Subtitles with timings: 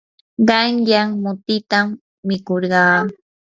[0.47, 1.87] qanyan mutitam
[2.27, 2.97] mikurqaa.